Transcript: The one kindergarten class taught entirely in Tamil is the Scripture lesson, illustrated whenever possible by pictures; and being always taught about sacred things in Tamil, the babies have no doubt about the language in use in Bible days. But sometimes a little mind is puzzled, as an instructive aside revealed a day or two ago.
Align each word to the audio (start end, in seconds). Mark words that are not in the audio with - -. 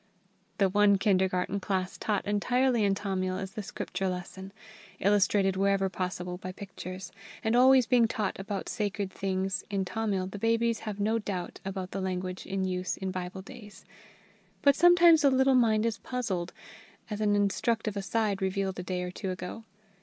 The 0.57 0.67
one 0.67 0.97
kindergarten 0.97 1.59
class 1.59 1.95
taught 1.95 2.25
entirely 2.25 2.83
in 2.83 2.95
Tamil 2.95 3.37
is 3.37 3.51
the 3.51 3.61
Scripture 3.61 4.09
lesson, 4.09 4.51
illustrated 4.99 5.55
whenever 5.55 5.89
possible 5.89 6.39
by 6.39 6.51
pictures; 6.53 7.11
and 7.43 7.53
being 7.53 7.61
always 7.61 7.87
taught 8.09 8.39
about 8.39 8.67
sacred 8.67 9.11
things 9.11 9.63
in 9.69 9.85
Tamil, 9.85 10.25
the 10.25 10.39
babies 10.39 10.79
have 10.89 10.99
no 10.99 11.19
doubt 11.19 11.59
about 11.63 11.91
the 11.91 12.01
language 12.01 12.47
in 12.47 12.63
use 12.65 12.97
in 12.97 13.11
Bible 13.11 13.43
days. 13.43 13.85
But 14.63 14.75
sometimes 14.75 15.23
a 15.23 15.29
little 15.29 15.53
mind 15.53 15.85
is 15.85 15.99
puzzled, 15.99 16.51
as 17.11 17.21
an 17.21 17.35
instructive 17.35 17.95
aside 17.95 18.41
revealed 18.41 18.79
a 18.79 18.83
day 18.83 19.03
or 19.03 19.11
two 19.11 19.29
ago. 19.29 19.65